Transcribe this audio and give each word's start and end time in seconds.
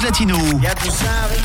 Rouge 0.00 0.06
Latino. 0.06 0.36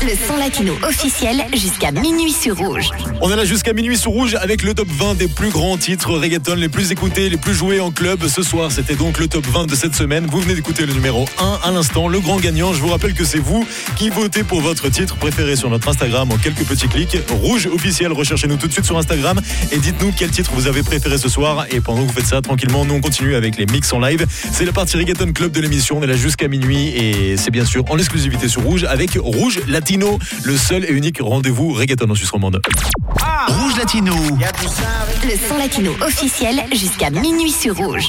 Le 0.02 0.26
son 0.26 0.36
latino 0.38 0.74
officiel 0.82 1.44
jusqu'à 1.52 1.90
minuit 1.90 2.32
sur 2.32 2.56
Rouge. 2.56 2.88
On 3.20 3.30
est 3.30 3.36
là 3.36 3.44
jusqu'à 3.44 3.74
minuit 3.74 3.98
sur 3.98 4.12
Rouge 4.12 4.34
avec 4.34 4.62
le 4.62 4.72
top 4.72 4.88
20 4.88 5.16
des 5.16 5.28
plus 5.28 5.50
grands 5.50 5.76
titres 5.76 6.12
reggaeton, 6.12 6.54
les 6.54 6.70
plus 6.70 6.90
écoutés, 6.90 7.28
les 7.28 7.36
plus 7.36 7.52
joués 7.52 7.80
en 7.80 7.90
club. 7.90 8.26
Ce 8.26 8.42
soir, 8.42 8.72
c'était 8.72 8.94
donc 8.94 9.18
le 9.18 9.28
top 9.28 9.46
20 9.46 9.66
de 9.66 9.74
cette 9.74 9.94
semaine. 9.94 10.26
Vous 10.30 10.40
venez 10.40 10.54
d'écouter 10.54 10.86
le 10.86 10.94
numéro 10.94 11.26
1 11.38 11.58
à 11.64 11.70
l'instant, 11.70 12.08
le 12.08 12.18
grand 12.18 12.38
gagnant. 12.38 12.72
Je 12.72 12.80
vous 12.80 12.88
rappelle 12.88 13.12
que 13.12 13.24
c'est 13.24 13.40
vous 13.40 13.66
qui 13.96 14.08
votez 14.08 14.42
pour 14.42 14.62
votre 14.62 14.88
titre 14.88 15.16
préféré 15.16 15.54
sur 15.54 15.68
notre 15.68 15.88
Instagram 15.88 16.32
en 16.32 16.38
quelques 16.38 16.64
petits 16.64 16.88
clics. 16.88 17.18
Rouge 17.28 17.66
officiel, 17.66 18.10
recherchez-nous 18.12 18.56
tout 18.56 18.68
de 18.68 18.72
suite 18.72 18.86
sur 18.86 18.96
Instagram 18.96 19.38
et 19.70 19.76
dites-nous 19.76 20.12
quel 20.16 20.30
titre 20.30 20.52
vous 20.54 20.66
avez 20.66 20.82
préféré 20.82 21.18
ce 21.18 21.28
soir. 21.28 21.66
Et 21.70 21.80
pendant 21.82 22.02
que 22.02 22.06
vous 22.06 22.14
faites 22.14 22.26
ça 22.26 22.40
tranquillement, 22.40 22.86
nous 22.86 22.94
on 22.94 23.00
continue 23.02 23.34
avec 23.34 23.58
les 23.58 23.66
mix 23.66 23.92
en 23.92 23.98
live. 23.98 24.24
C'est 24.52 24.64
la 24.64 24.72
partie 24.72 24.96
reggaeton 24.96 25.32
club 25.32 25.52
de 25.52 25.60
l'émission. 25.60 25.98
On 25.98 26.02
est 26.02 26.06
là 26.06 26.16
jusqu'à 26.16 26.48
minuit 26.48 26.88
et 26.88 27.36
c'est 27.36 27.50
bien 27.50 27.66
sûr 27.66 27.84
en 27.90 27.98
exclusivité 27.98 28.45
sur 28.48 28.62
Rouge 28.62 28.84
avec 28.84 29.18
Rouge 29.20 29.60
Latino, 29.68 30.18
le 30.44 30.56
seul 30.56 30.84
et 30.84 30.90
unique 30.90 31.18
rendez-vous 31.20 31.72
reggaeton 31.72 32.10
en 32.10 32.14
Suisse 32.14 32.30
romande. 32.30 32.60
Rouge 33.48 33.76
Latino. 33.78 34.14
Le 35.24 35.48
son 35.48 35.56
latino 35.56 35.92
officiel 36.00 36.62
jusqu'à 36.72 37.10
minuit 37.10 37.50
sur 37.50 37.76
Rouge. 37.76 38.06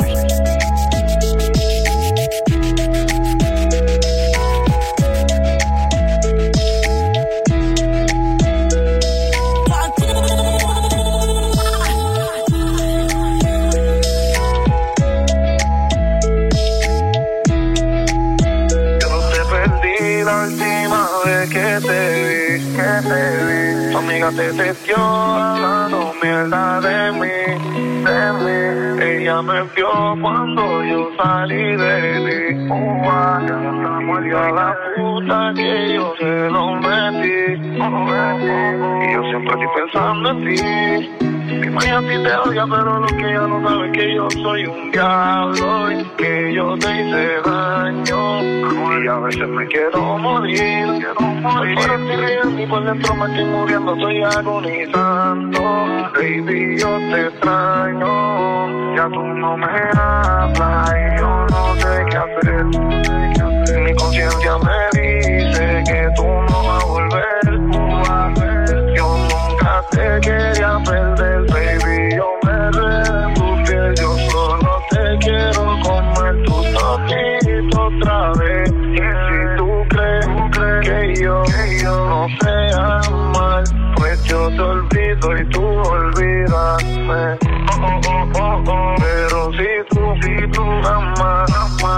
Te 24.31 24.51
testió 24.53 24.97
hablando 24.97 26.13
mierda 26.21 26.81
de 26.81 27.11
mí, 27.13 27.27
de 28.03 28.33
mí. 28.43 29.03
Ella 29.03 29.41
me 29.41 29.63
vio 29.75 29.89
cuando 30.21 30.83
yo 30.83 31.09
salí 31.17 31.75
de 31.77 32.51
estamos 32.51 34.25
y 34.25 34.31
a 34.31 34.51
la 34.51 34.77
puta 34.95 35.53
que 35.55 35.93
yo 35.93 36.13
se 36.17 36.49
lo 36.49 36.75
metí. 36.75 37.37
Y 39.05 39.13
yo 39.13 39.21
siempre 39.29 39.53
estoy 39.53 39.67
pensando 39.75 40.29
en 40.31 40.37
ti. 40.45 41.26
Mi 41.59 41.69
maya 41.69 41.97
a 41.97 42.01
ti 42.01 42.07
te 42.07 42.35
odia, 42.35 42.65
pero 42.69 42.99
lo 42.99 43.07
que 43.07 43.29
ella 43.29 43.47
no 43.47 43.67
sabe 43.67 43.87
es 43.87 43.91
que 43.93 44.15
yo 44.15 44.29
soy 44.29 44.65
un 44.65 44.91
diablo 44.91 45.91
y 45.91 46.03
que 46.17 46.53
yo 46.53 46.77
te 46.77 47.01
hice 47.01 47.41
daño. 47.43 49.03
Y 49.03 49.07
a 49.07 49.19
veces 49.19 49.47
me 49.47 49.65
quiero 49.67 50.17
morir, 50.17 50.85
quiero 50.99 51.21
morir. 51.21 51.75
Por 51.75 51.97
ti 51.97 52.15
riendo 52.15 52.61
y 52.61 52.65
por 52.67 52.83
dentro 52.83 53.15
me 53.15 53.25
estoy 53.25 53.45
muriendo, 53.45 53.93
estoy 53.93 54.23
agonizando. 54.23 55.61
Baby, 56.13 56.79
yo 56.79 56.97
te 56.97 57.27
extraño, 57.27 58.95
ya 58.95 59.09
tú 59.09 59.23
no 59.23 59.57
me 59.57 59.67
hablas 59.95 60.93
y 60.93 61.19
yo 61.19 61.45
no 61.49 61.75
sé 61.75 62.05
qué 62.09 62.17
hacer. 62.17 62.65
Mi 63.81 63.95
conciencia 63.95 64.57
me 64.59 65.01
dice 65.01 65.83
que 65.87 66.09
tú 66.15 66.25
no 66.25 66.56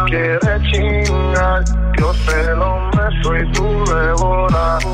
quieres 0.09 0.61
chingar, 0.71 1.63
yo 1.99 2.13
se 2.13 2.55
lo 2.55 2.79
meso 2.95 3.35
y 3.35 3.51
tú 3.51 3.85
devoras. 3.85 4.85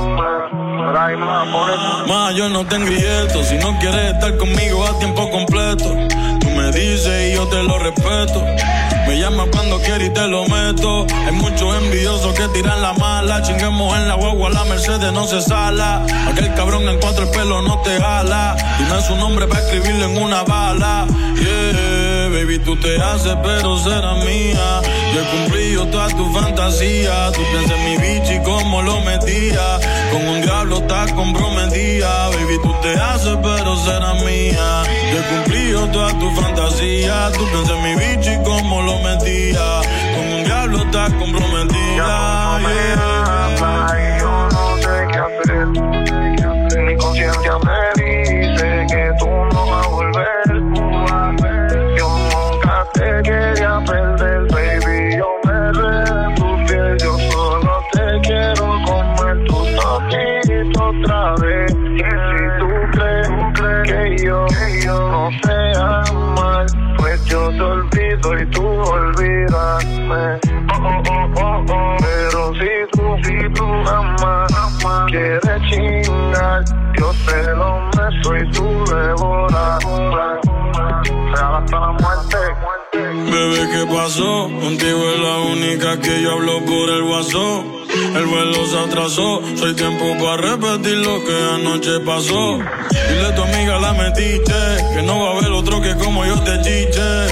Ma, 2.07 2.31
yo 2.31 2.49
no 2.49 2.65
te 2.65 2.75
engrieto. 2.75 3.43
Si 3.43 3.57
no 3.57 3.77
quieres 3.79 4.13
estar 4.13 4.35
conmigo 4.37 4.85
a 4.85 4.99
tiempo 4.99 5.29
completo, 5.31 5.85
tú 6.39 6.49
me 6.49 6.71
dices 6.71 7.31
y 7.31 7.35
yo 7.35 7.47
te 7.47 7.63
lo 7.63 7.79
respeto. 7.79 8.43
Me 9.07 9.19
llamas 9.19 9.47
cuando 9.51 9.79
quieres 9.81 10.09
y 10.09 10.13
te 10.13 10.27
lo 10.27 10.45
meto. 10.45 11.05
Hay 11.25 11.31
muchos 11.31 11.75
envidiosos 11.83 12.33
que 12.35 12.47
tiran 12.49 12.81
la 12.81 12.93
mala. 12.93 13.41
Chinguemos 13.41 13.97
en 13.97 14.07
la 14.07 14.15
guagua, 14.15 14.49
la 14.49 14.63
Mercedes 14.65 15.11
no 15.13 15.25
se 15.25 15.41
sala. 15.41 16.03
Aquel 16.27 16.53
cabrón 16.55 16.87
en 16.87 16.99
cuatro 16.99 17.23
el 17.23 17.29
pelo 17.29 17.61
no 17.61 17.81
te 17.81 17.99
jala. 17.99 18.55
Dime 18.77 19.01
su 19.01 19.15
nombre 19.15 19.47
para 19.47 19.61
escribirlo 19.61 20.05
en 20.05 20.23
una 20.23 20.43
bala. 20.43 21.07
Yeah, 21.35 22.04
baby, 22.35 22.59
tú 22.59 22.75
te 22.75 23.01
haces, 23.01 23.35
pero 23.43 23.77
será 23.77 24.13
mía. 24.15 24.81
Yo 25.13 25.21
he 25.21 25.25
cumplido 25.31 25.87
todas 25.87 26.15
tus 26.15 26.33
fantasías. 26.33 27.31
Tú 27.31 27.41
piensas 27.51 27.77
en 27.77 27.85
mi 27.85 27.97
bicho 27.97 28.33
y 28.33 28.43
cómo 28.43 28.81
lo 28.81 28.99
metía. 29.01 29.79
Con 30.11 30.27
un 30.27 30.41
diablo 30.41 30.77
estás 30.79 31.13
comprometida. 31.13 32.29
Baby, 32.29 32.57
tú 32.61 32.75
te 32.81 32.93
haces, 32.93 33.37
pero 33.41 33.75
será 33.77 34.13
mía. 34.25 34.83
Yo 35.11 35.17
he 35.19 35.23
cumplido 35.33 35.87
todas 35.87 36.19
tus 36.19 36.33
fantasías. 36.39 37.31
Tú 37.33 37.45
piensas 37.51 37.77
en 37.77 37.83
mi 37.83 37.95
bicho 37.95 38.31
y 38.33 38.43
cómo 38.43 38.81
lo 38.81 38.99
metía. 38.99 39.81
Con 40.15 40.33
un 40.33 40.43
diablo 40.43 40.77
estás 40.83 41.13
comprometida. 41.13 42.59
yeah. 42.65 43.95
y 43.95 44.19
yo 44.19 44.49
no 44.51 44.77
sé 44.77 45.07
qué 45.11 45.19
hacer. 45.19 46.83
Mi 46.83 46.95
conciencia 46.97 47.57
me 47.59 47.94
¿qué 83.85 83.93
pasó? 83.93 84.49
Contigo 84.61 85.11
es 85.11 85.19
la 85.19 85.37
única 85.51 85.99
que 85.99 86.21
yo 86.21 86.33
hablo 86.33 86.63
por 86.65 86.89
el 86.89 87.03
WhatsApp. 87.03 87.63
El 88.15 88.25
vuelo 88.25 88.65
se 88.65 88.77
atrasó, 88.77 89.41
soy 89.57 89.73
tiempo 89.73 90.05
para 90.23 90.37
repetir 90.37 90.97
lo 90.97 91.23
que 91.23 91.35
anoche 91.55 91.99
pasó. 92.05 92.59
Dile 93.09 93.25
a 93.25 93.35
tu 93.35 93.41
amiga 93.43 93.79
la 93.79 93.93
metiste, 93.93 94.53
que 94.93 95.01
no 95.03 95.19
va 95.19 95.29
a 95.29 95.37
haber 95.37 95.51
otro 95.51 95.81
que 95.81 95.95
como 95.95 96.25
yo 96.25 96.35
te 96.41 96.57
chiche. 96.61 97.27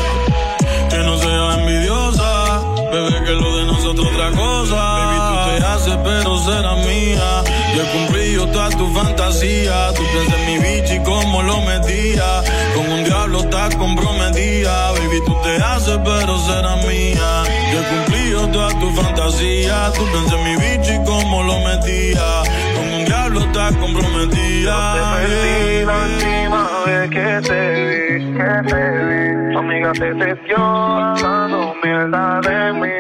Que 0.90 0.98
no 0.98 1.18
sea 1.18 1.60
envidiosa, 1.60 2.62
bebé, 2.92 3.24
que 3.26 3.32
lo 3.32 3.58
de 3.58 3.66
nosotros 3.66 4.08
otra 4.14 4.32
cosa. 4.32 4.76
Baby, 4.76 5.20
tú 5.20 5.58
te 5.58 5.66
haces, 5.66 5.98
pero 6.04 6.38
será 6.40 6.76
mía. 6.76 7.44
Yo 7.76 7.84
he 7.84 7.92
cumplido 7.92 8.48
todas 8.48 8.78
tus 8.78 8.94
fantasías. 8.94 9.94
Tú 9.96 10.04
piensas 10.12 10.40
en 10.40 10.46
mi 10.46 10.58
bicho 10.58 10.94
y 10.94 11.04
cómo 11.04 11.42
lo 11.42 11.62
metía. 11.62 12.44
Con 12.76 12.92
un 12.92 13.04
diablo 13.04 13.40
estás 13.40 13.76
comprometida. 13.76 14.94
Baby, 15.14 15.26
tú 15.26 15.36
te 15.44 15.56
haces, 15.58 16.00
pero 16.04 16.38
será 16.40 16.76
mía. 16.88 17.44
Yo 17.72 17.80
he 17.80 17.84
cumplido 17.84 18.48
todas 18.50 18.80
tus 18.80 18.96
fantasías. 18.96 19.94
Tú 19.94 20.06
piensas 20.06 20.34
en 20.34 20.44
mi 20.44 20.56
bicho 20.56 20.94
y 20.94 21.06
cómo 21.06 21.44
lo 21.44 21.60
metía. 21.60 22.44
Con 22.76 22.94
un 22.94 23.06
diablo 23.06 23.40
estás 23.42 23.76
comprometida. 23.78 24.94
Te 24.94 25.28
perdí 25.28 25.86
la 25.86 25.98
última 26.06 26.70
vez 26.86 27.10
que 27.10 27.48
te 27.48 28.18
vi, 28.18 28.34
que 28.34 28.70
te 28.70 28.82
vi. 29.08 29.54
Tu 29.54 29.60
amiga 29.60 29.92
te 29.94 30.14
testió 30.16 30.58
hablando 30.58 31.73
mierda 31.84 32.40
de 32.42 32.74
mí, 32.74 32.98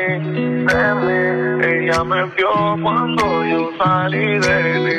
de 0.66 0.86
mí. 1.04 1.20
Ella 1.66 2.04
me 2.04 2.24
vio 2.36 2.52
cuando 2.82 3.46
yo 3.46 3.72
salí 3.78 4.40
de 4.40 4.58
mí. 4.80 4.94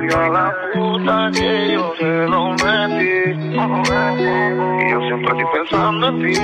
Y 0.00 0.12
a 0.12 0.28
la 0.28 0.54
puta 0.72 1.30
que 1.32 1.72
yo 1.72 1.92
se 1.98 2.26
lo 2.26 2.50
metí. 2.50 3.14
Y 3.40 4.90
yo 4.90 5.00
siempre 5.00 5.30
estoy 5.30 5.44
pensando 5.52 6.08
en 6.08 6.16
ti. 6.22 6.34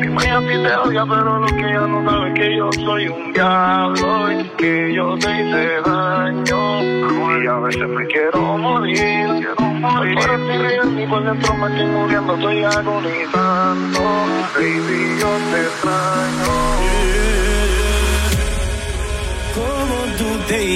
Mi 0.00 0.08
maya 0.08 0.38
a 0.38 0.40
ti 0.40 0.46
te 0.46 0.76
odia, 0.76 1.04
pero 1.06 1.38
lo 1.40 1.46
que 1.46 1.60
ella 1.60 1.86
no 1.86 2.10
sabe 2.10 2.28
es 2.28 2.34
que 2.34 2.56
yo 2.56 2.72
soy 2.72 3.08
un 3.08 3.32
diablo 3.32 4.32
y 4.32 4.44
que 4.58 4.94
yo 4.94 5.18
te 5.18 5.30
hice 5.40 5.80
daño. 5.84 6.82
Y 7.42 7.46
a 7.46 7.58
veces 7.58 7.88
me 7.88 8.06
quiero 8.06 8.58
morir, 8.58 9.26
quiero 9.40 9.72
morir. 9.80 10.14
Por 10.14 10.96
ti 10.96 11.06
por 11.08 11.24
dentro 11.24 11.54
me 11.54 11.66
estoy 11.66 11.86
muriendo, 11.86 12.34
estoy 12.34 12.64
agonizando. 12.64 14.00
Baby, 14.54 15.18
yo 15.18 15.30
te 15.50 15.62
extraño. 15.62 16.82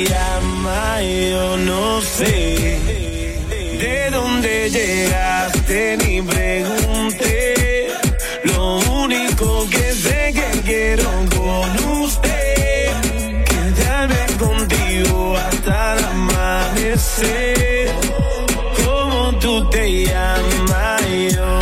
llama, 0.05 1.03
yo 1.03 1.57
no 1.59 2.01
sé 2.01 2.79
de 3.79 4.11
dónde 4.11 4.71
llegaste 4.71 5.97
ni 5.99 6.23
pregunté. 6.23 7.89
Lo 8.45 8.79
único 9.03 9.69
que 9.71 9.93
sé 9.93 10.33
que 10.35 10.61
quiero 10.63 11.11
con 11.37 12.01
usted, 12.03 12.93
quedarme 13.45 14.27
contigo 14.39 15.37
hasta 15.37 15.95
el 15.95 16.05
amanecer. 16.05 17.91
Como 18.85 19.39
tú 19.39 19.69
te 19.71 20.05
llamas, 20.07 21.03
yo 21.35 21.56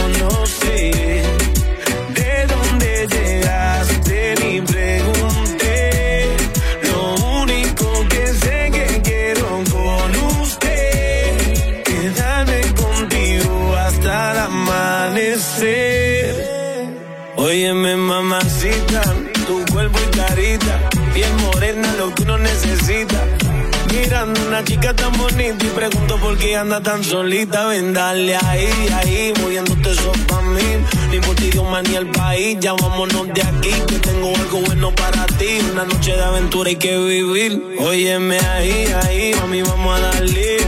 anda 26.55 26.81
tan 26.81 27.03
solita. 27.05 27.67
Ven, 27.67 27.93
dale 27.93 28.37
ahí, 28.37 28.69
ahí, 28.95 29.33
moviéndote 29.41 29.91
eso 29.91 30.13
pa' 30.29 30.43
mí. 30.43 30.63
Ni 31.11 31.21
por 31.21 31.35
ti, 31.37 31.51
ni 31.89 31.95
el 31.97 32.07
país, 32.11 32.59
ya 32.61 32.73
vámonos 32.75 33.27
de 33.35 33.43
aquí. 33.43 33.73
Que 33.89 33.99
tengo 33.99 34.35
algo 34.37 34.61
bueno 34.61 34.95
para 34.95 35.27
ti. 35.39 35.59
Una 35.73 35.85
noche 35.85 36.13
de 36.13 36.23
aventura 36.23 36.69
hay 36.69 36.77
que 36.77 36.99
vivir. 36.99 37.63
Óyeme 37.79 38.39
ahí, 38.39 38.87
ahí, 39.05 39.35
mami, 39.41 39.63
vamos 39.63 39.99
a 39.99 40.01
darle. 40.01 40.59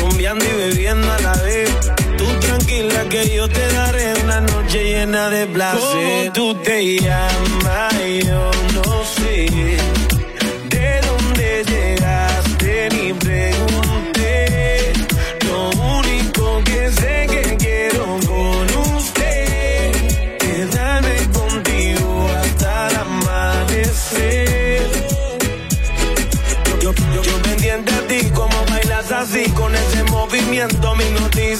Rumbeando 0.00 0.44
y 0.44 0.56
bebiendo 0.56 1.12
a 1.12 1.18
la 1.20 1.32
vez. 1.42 1.70
Tú 2.16 2.24
tranquila 2.40 3.08
que 3.08 3.34
yo 3.34 3.48
te 3.48 3.66
daré 3.72 4.14
una 4.24 4.40
noche 4.40 4.84
llena 4.84 5.30
de 5.30 5.46
placer. 5.46 5.80
¿Cómo 5.80 6.32
tú 6.32 6.54
te 6.62 6.98
llamas? 7.00 7.94
Yo 8.24 8.51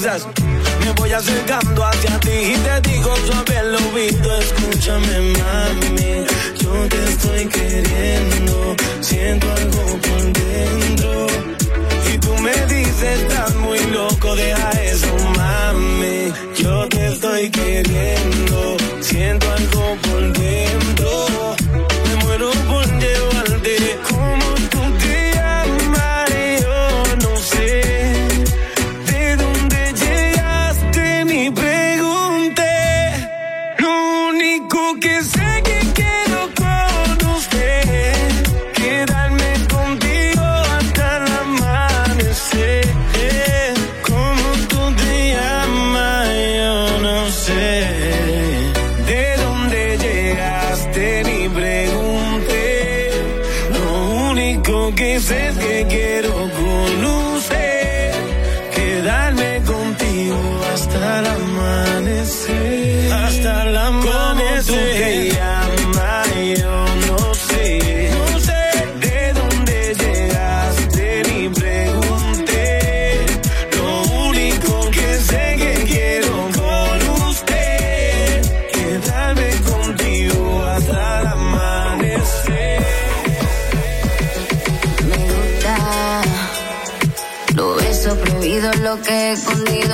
me 0.03 0.93
voy 0.97 1.13
acercando 1.13 1.85
hacia 1.85 2.19
ti 2.19 2.31
y 2.31 2.57
te 2.57 2.91
digo 2.91 3.15
suave 3.25 3.57
al 3.57 3.77
oído, 3.77 4.39
escúchame 4.41 5.33
mami, 5.39 6.25
yo 6.59 6.89
te 6.89 7.05
estoy 7.05 7.47
queriendo, 7.47 8.75
siento 9.01 9.62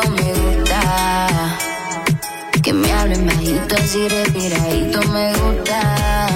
me 0.03 0.33
gusta. 0.33 1.59
Que 2.63 2.73
me 2.73 2.93
hablen 2.93 3.27
bajito, 3.27 3.75
así 3.77 4.09
respiradito 4.09 5.01
me 5.09 5.33
gusta. 5.35 6.27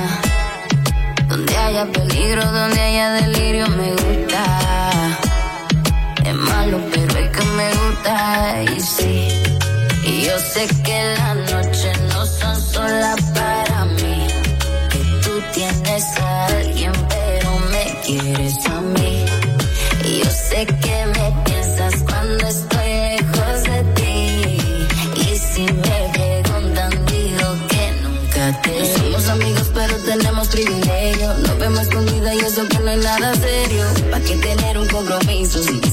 Donde 1.29 1.56
haya 1.56 1.87
peligro, 1.87 2.44
donde 2.44 2.81
haya 2.81 3.11
delirio 3.12 3.69
me 3.69 3.93
gusta. 3.93 4.44
Es 6.25 6.35
malo, 6.35 6.81
pero 6.93 7.19
es 7.19 7.31
que 7.31 7.44
me 7.44 7.70
gusta 7.75 8.62
y 8.76 8.81
sí. 8.81 9.29
Y 10.05 10.23
yo 10.23 10.38
sé 10.38 10.67
que 10.82 11.14
las 11.17 11.37
noches 11.53 12.00
no 12.12 12.26
son 12.26 12.61
solas 12.61 13.20
para 13.35 13.85
mí. 13.85 14.26
Que 14.91 14.99
tú 15.23 15.43
tienes 15.53 16.05
a 16.19 16.47
alguien, 16.47 16.92
pero 17.09 17.59
me 17.71 18.00
quieres 18.04 18.66
a 18.66 18.81
mí. 18.81 19.25
Y 20.04 20.19
yo 20.19 20.31
sé 20.31 20.66
que 20.66 21.12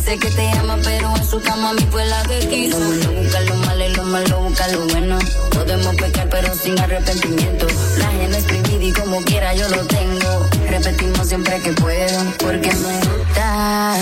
dice 0.09 0.19
que 0.19 0.35
te 0.35 0.49
ama, 0.57 0.77
pero 0.83 1.15
en 1.15 1.25
su 1.25 1.39
cama 1.41 1.69
a 1.69 1.73
mí 1.73 1.85
fue 1.91 2.05
la 2.05 2.23
que 2.23 2.39
quiso. 2.39 2.79
Lo 2.79 2.85
bueno 2.85 3.11
busca 3.21 3.41
lo 3.41 3.55
malo 3.55 3.85
y 3.85 3.95
lo 3.95 4.03
malo 4.03 4.41
busca 4.41 4.67
lo 4.69 4.87
bueno. 4.87 5.19
Podemos 5.51 5.95
pecar, 5.95 6.29
pero 6.29 6.55
sin 6.55 6.79
arrepentimiento. 6.79 7.67
La 7.97 8.07
gente 8.07 8.37
es 8.37 8.43
privada 8.45 8.83
y 8.83 8.91
como 8.93 9.21
quiera 9.21 9.53
yo 9.53 9.69
lo 9.69 9.85
tengo. 9.85 10.49
Repetimos 10.67 11.27
siempre 11.27 11.59
que 11.61 11.73
puedo, 11.73 12.23
porque 12.39 12.73
me 12.73 12.99
gusta. 12.99 13.95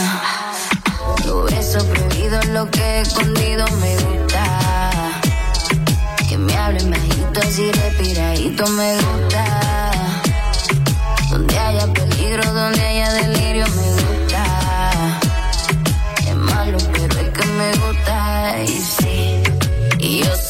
Lo 1.26 1.44
beso 1.44 1.86
prohibido, 1.86 2.42
lo 2.54 2.70
que 2.72 2.82
he 2.82 3.02
escondido 3.02 3.66
me 3.82 3.96
gusta. 3.98 5.22
Que 6.30 6.38
me 6.38 6.56
hablen 6.56 6.90
bajito, 6.90 7.42
así 7.42 7.72
respiradito 7.72 8.68
me 8.68 8.96
gusta. 8.96 9.92
Donde 11.32 11.60
haya 11.60 11.88
peligro, 11.88 12.54
donde 12.54 12.82
haya 12.82 13.12
delirio 13.12 13.37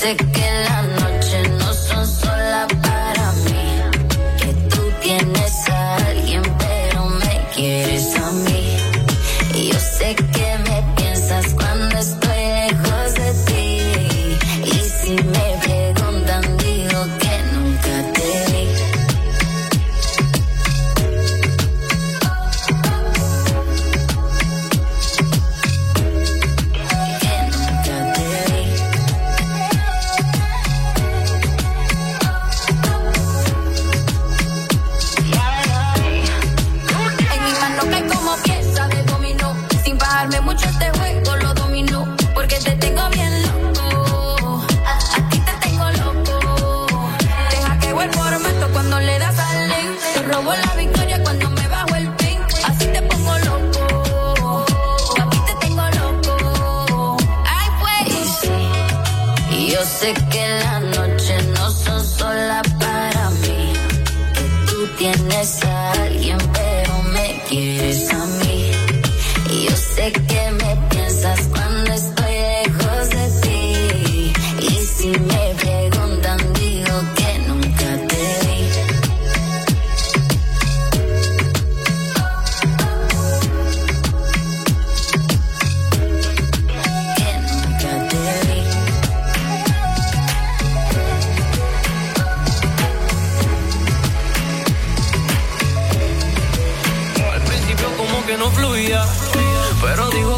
sé 0.08 0.16
que 0.16 0.64
las 0.64 0.97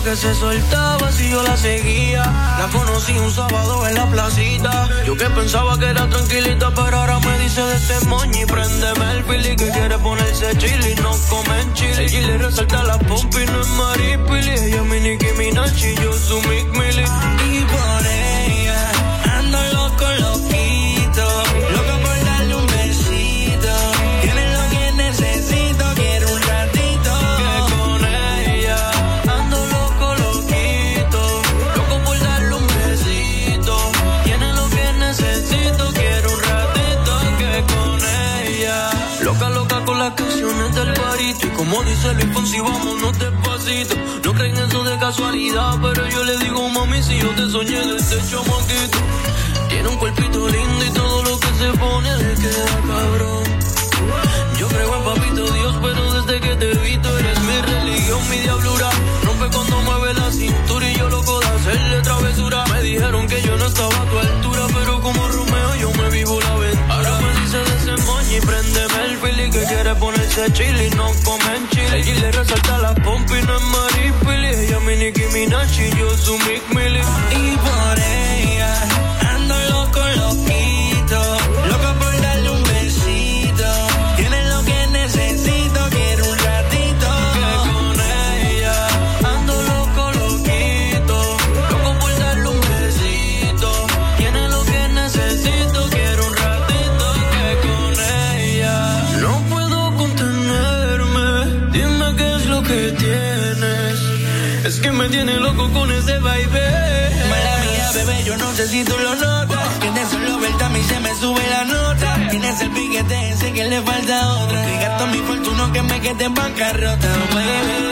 que 0.09 0.15
se 0.15 0.33
soltaba 0.33 1.11
si 1.11 1.29
yo 1.29 1.43
la 1.43 1.55
seguía. 1.55 2.23
La 2.23 2.67
conocí 2.71 3.15
un 3.19 3.31
sábado 3.31 3.87
en 3.87 3.93
la 3.93 4.07
placita. 4.07 4.89
Yo 5.05 5.15
que 5.15 5.25
pensaba 5.25 5.77
que 5.77 5.85
era 5.85 6.09
tranquilita, 6.09 6.71
pero 6.73 6.97
ahora 6.97 7.19
me 7.19 7.37
dice 7.37 7.61
de 7.61 7.75
este 7.75 8.05
moño 8.07 8.41
y 8.41 8.45
préndeme 8.45 9.11
el 9.11 9.23
pili 9.23 9.55
que 9.55 9.69
quiere 9.69 9.97
ponerse 9.99 10.57
chili, 10.57 10.95
no 11.03 11.11
comen 11.29 11.73
chile. 11.73 12.05
El 12.05 12.09
chile 12.09 12.37
resalta 12.39 12.83
la 12.85 12.97
pompa 12.97 13.39
y 13.39 13.45
no 13.45 13.61
es 13.61 13.67
maripili. 13.67 14.49
Ella 14.49 14.77
es 14.77 14.83
mi 14.83 14.99
Nicki 14.99 15.31
Minaj 15.37 15.77
y 15.77 15.95
yo 15.95 16.13
su 16.13 16.41
Mick 16.41 16.67
Millie. 16.71 17.05
Y 17.51 17.65
por 17.65 18.28
parito. 41.69 42.11
Y 42.11 42.15
Luis 42.15 42.33
Fonsi, 42.33 42.59
vámonos 42.59 43.19
despacito. 43.19 43.95
No 44.23 44.33
creen 44.33 44.57
eso 44.57 44.83
de 44.83 44.97
casualidad, 44.97 45.77
pero 45.81 46.07
yo 46.09 46.23
le 46.23 46.37
digo, 46.37 46.69
mami, 46.69 47.01
si 47.03 47.17
yo 47.17 47.29
te 47.29 47.49
soñé 47.49 47.79
desde 47.79 48.17
chamaquito. 48.29 48.97
Tiene 49.69 49.89
un 49.89 49.97
cuerpito 49.97 50.47
lindo 50.49 50.85
y 50.85 50.89
todo 50.91 51.23
lo 51.23 51.39
que 51.39 51.47
se 51.47 51.77
pone 51.77 52.17
le 52.17 52.33
queda 52.35 52.65
cabrón. 52.87 53.43
Yo 54.57 54.67
creo 54.67 54.95
en 54.97 55.03
papito 55.03 55.51
Dios, 55.51 55.75
pero 55.81 56.13
desde 56.13 56.41
que 56.41 56.55
te 56.55 56.73
vi 56.79 56.97
tú 56.97 57.09
eres 57.09 57.39
mi 57.41 57.61
religión, 57.61 58.29
mi 58.29 58.37
diablura. 58.39 58.89
Rompe 59.23 59.55
cuando 59.55 59.81
mueve 59.81 60.13
la 60.15 60.31
cintura 60.31 60.89
y 60.89 60.95
yo 60.95 61.09
loco 61.09 61.39
de 61.39 61.47
hacerle 61.47 62.01
travesura. 62.01 62.65
Me 62.65 62.81
dijeron 62.81 63.27
que 63.27 63.41
yo 63.41 63.57
no 63.57 63.65
estaba 63.65 63.95
a 63.95 64.05
tu 64.05 64.19
altura, 64.19 64.67
pero 64.73 65.01
como 65.01 65.27
Romeo 65.27 65.75
yo 65.75 65.91
me 65.91 66.09
vivo 66.09 66.39
la 66.41 66.51
aventura. 66.53 66.95
Ahora 66.95 67.19
me 67.19 67.38
quiere 70.39 70.47
ponerse 70.47 70.53
chili, 70.53 70.89
no 70.91 71.11
comen 71.23 71.67
chile. 71.69 71.99
Y 71.99 72.19
le 72.19 72.31
resalta 72.31 72.77
la 72.79 72.93
pompa 72.95 73.37
y 73.37 73.43
no 73.43 73.57
es 73.57 73.63
maripili. 73.63 74.47
Ella 74.47 74.77
es 74.77 74.83
mi 74.83 74.95
Nicki 74.95 75.23
Minaj 75.33 75.79
y 75.79 75.97
yo 75.97 76.17
su 76.17 76.37
Mick 76.39 76.67
Millie. 76.69 77.28
Tú 108.83 108.95
lo 108.97 109.15
notas. 109.15 109.79
Que 109.79 109.91
de 109.91 110.05
solo 110.05 110.39
verte 110.39 110.63
a 110.63 110.69
mí 110.69 110.81
se 110.83 110.99
me 110.99 111.15
sube 111.15 111.41
la 111.49 111.65
nota. 111.65 112.27
Tienes 112.29 112.61
el 112.61 112.71
piquete 112.71 113.29
ese 113.31 113.53
que 113.53 113.63
le 113.65 113.81
falta 113.81 114.33
otra. 114.43 114.65
Que 114.65 114.75
gasto 114.77 115.07
mi 115.07 115.17
fortuna 115.19 115.71
que 115.73 115.81
me 115.81 115.99
quede 116.01 116.25
en 116.25 116.33
bancarrota, 116.33 117.07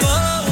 oh. 0.04 0.47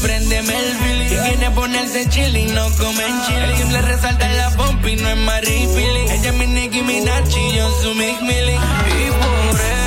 Préndeme 0.00 0.54
el 0.56 0.76
fili. 0.76 1.08
Que 1.08 1.16
quiere 1.16 1.50
ponerse 1.50 2.08
chili, 2.08 2.44
no 2.46 2.64
comen 2.76 3.22
chile. 3.26 3.44
El 3.44 3.56
simple 3.56 3.82
resalta 3.82 4.28
la 4.28 4.50
pompa 4.50 4.90
y 4.90 4.96
no 4.96 5.08
es 5.08 5.16
maripili. 5.16 6.00
Ella 6.10 6.30
es 6.30 6.34
mi 6.34 6.46
Nicki 6.46 6.82
Minaj 6.82 7.28
y 7.28 7.56
yo 7.56 7.70
su 7.82 7.94
Mick 7.94 8.20
Millie. 8.22 8.54
Y 8.54 9.10
por 9.10 9.60
ella 9.60 9.79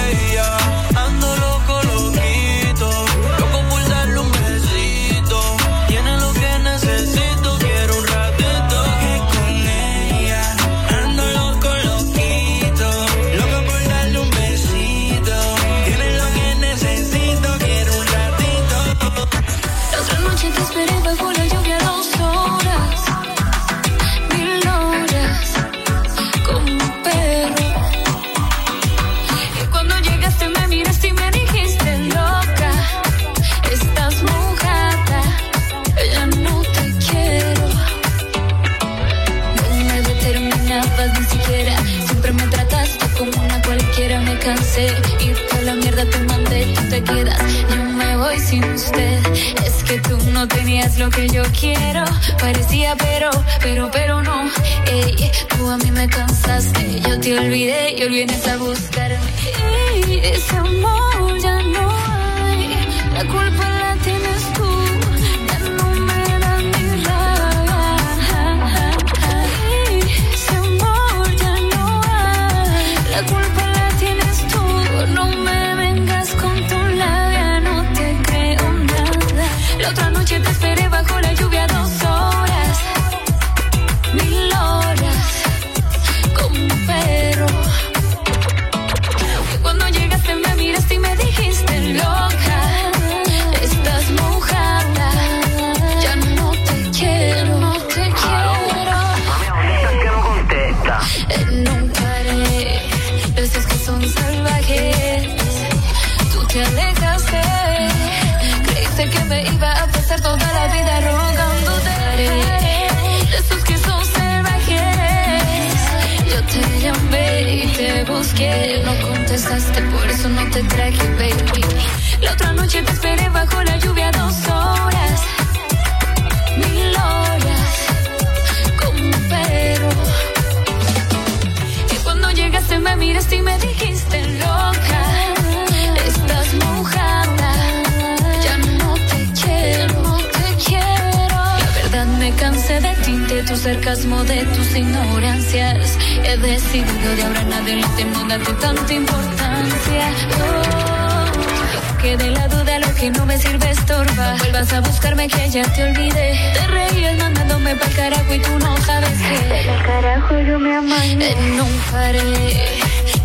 escaparé 161.84 162.24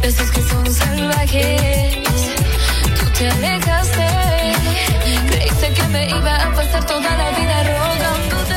de 0.03 0.09
esos 0.09 0.31
que 0.31 0.43
son 0.43 0.75
salvajes. 0.75 1.99
Tú 2.99 3.07
te 3.19 3.31
alejaste, 3.31 4.07
creíste 5.31 5.73
que 5.75 5.89
me 5.89 6.09
iba 6.09 6.37
a 6.37 6.53
pasar 6.55 6.85
toda 6.87 7.17
la 7.17 7.31
vida 7.39 7.63
rogándote. 7.65 8.55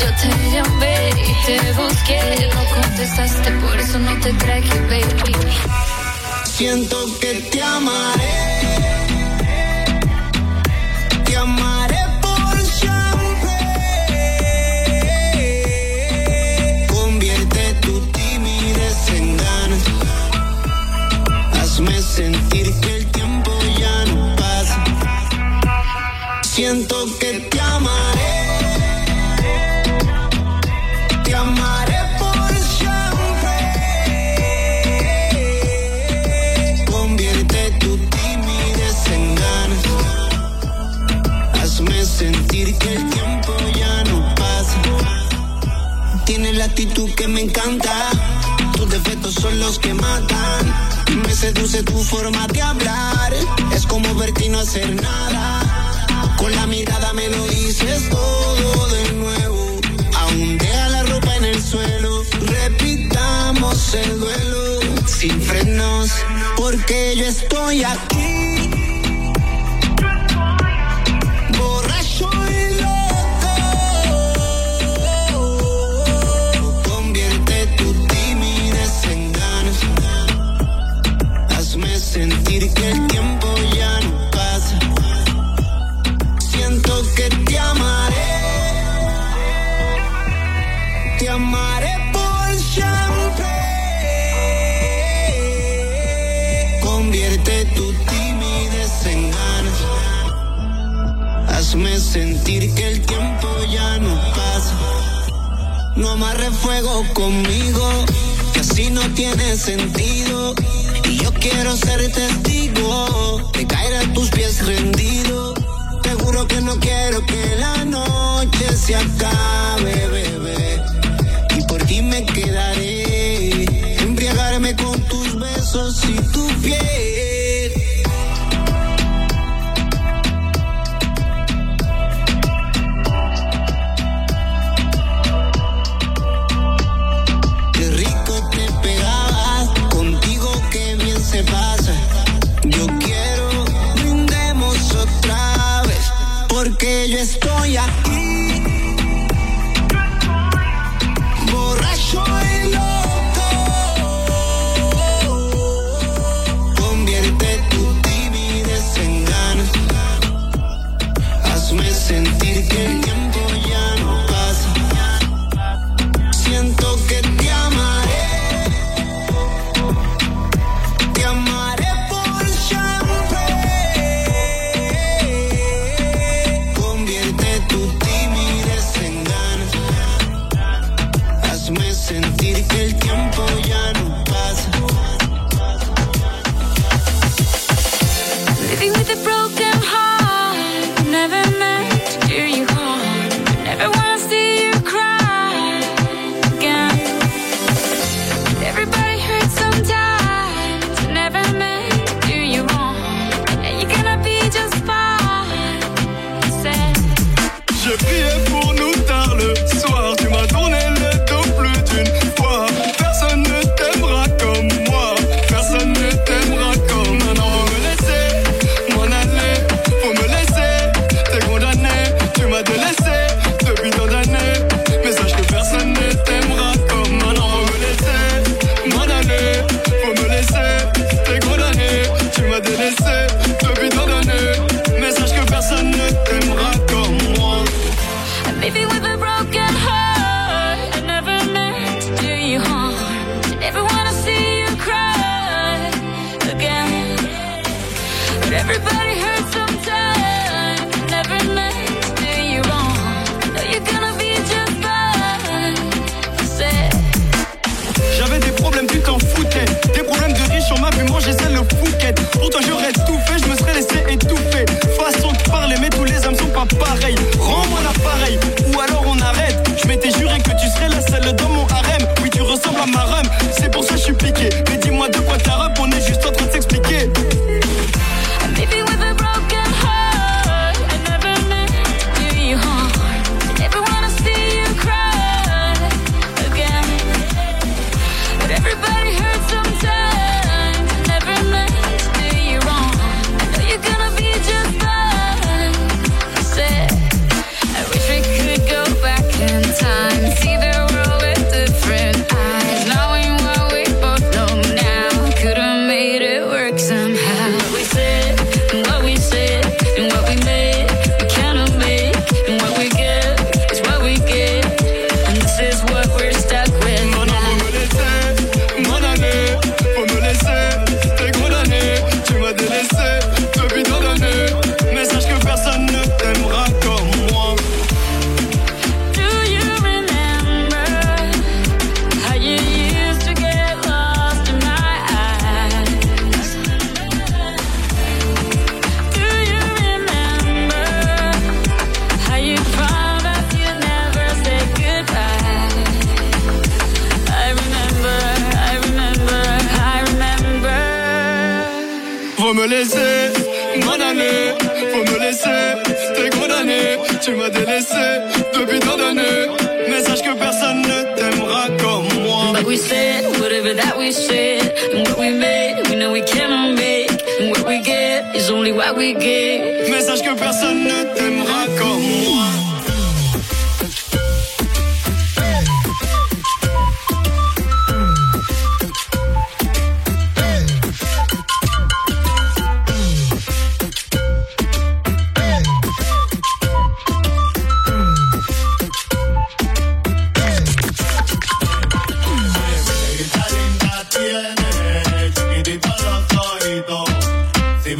yo 0.00 0.08
te 0.20 0.28
llamé 0.52 1.10
y 1.10 1.46
te 1.46 1.72
busqué, 1.72 2.48
no 2.54 2.80
contestaste, 2.80 3.50
por 3.52 3.78
eso 3.78 3.98
no 3.98 4.18
te 4.20 4.32
traje, 4.34 4.80
baby. 4.90 5.36
Siento 6.44 6.96
que 7.20 7.34
te 7.50 7.62
amaré, 7.62 8.32
te 11.24 11.36
amaré. 11.36 11.71
siento 26.52 27.06
que 27.18 27.40
te 27.50 27.60
amaré. 27.60 28.34
Te 31.24 31.34
amaré 31.34 31.98
por 32.18 32.50
siempre. 32.76 33.56
Convierte 36.84 37.70
tu 37.80 37.96
timidez 37.96 39.06
en 39.16 39.34
ganas. 39.34 39.84
Hazme 41.62 42.04
sentir 42.04 42.76
que 42.76 42.96
el 42.96 43.08
tiempo 43.08 43.56
ya 43.74 44.04
no 44.10 44.34
pasa. 44.34 44.82
Tienes 46.26 46.54
la 46.56 46.66
actitud 46.66 47.10
que 47.14 47.28
me 47.28 47.40
encanta. 47.40 48.10
Tus 48.76 48.90
defectos 48.90 49.34
son 49.36 49.58
los 49.58 49.78
que 49.78 49.94
matan. 49.94 50.62
Me 51.24 51.32
seduce 51.34 51.82
tu 51.82 51.98
forma 52.04 52.46
de 52.48 52.60
hablar. 52.60 53.32
Es 53.74 53.86
como 53.86 54.14
verte 54.16 54.44
y 54.44 54.48
no 54.50 54.58
hacer 54.58 54.94
nada 55.00 55.41
que 66.86 67.16
yo 67.16 67.26
estoy 67.26 67.84
aquí. 67.84 68.31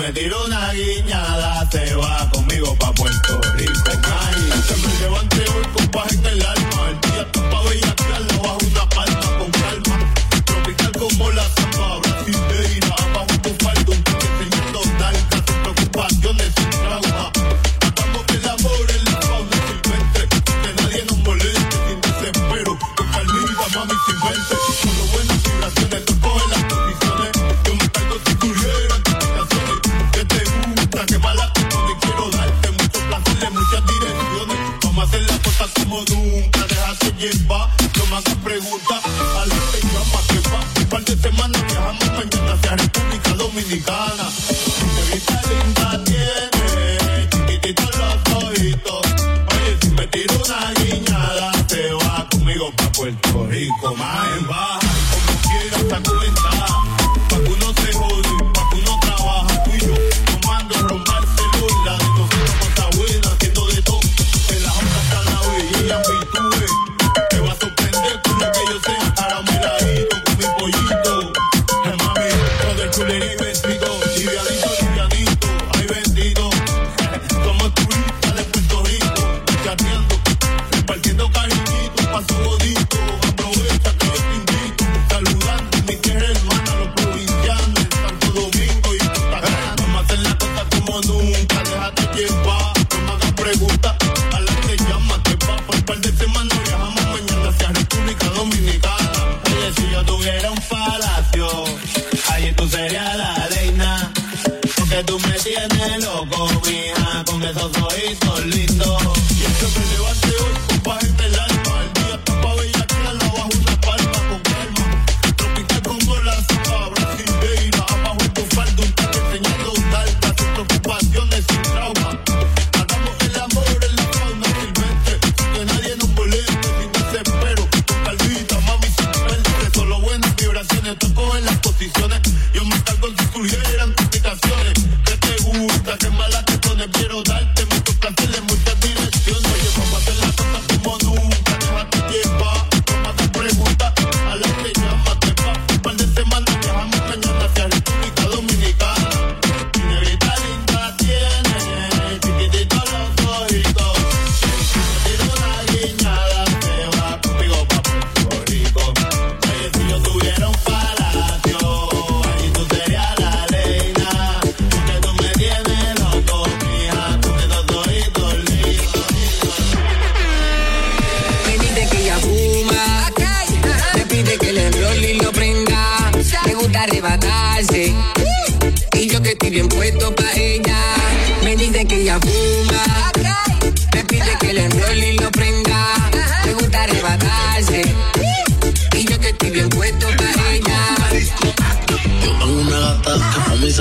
me 0.02 0.12
tiro 0.12 0.44
una 0.44 0.72
guiñada, 0.72 1.68
te 1.70 1.94
va 1.94 2.28
conmigo 2.32 2.74
pa' 2.74 2.92
Puerto 2.92 3.40
Rico. 3.54 3.92
Ay, 4.02 4.62
se 4.66 4.76
me 4.76 5.31